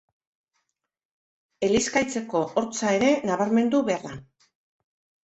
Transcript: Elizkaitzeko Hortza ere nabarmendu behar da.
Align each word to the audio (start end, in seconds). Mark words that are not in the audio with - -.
Elizkaitzeko 1.67 2.41
Hortza 2.53 2.95
ere 3.01 3.11
nabarmendu 3.33 3.83
behar 3.91 4.07
da. 4.07 4.15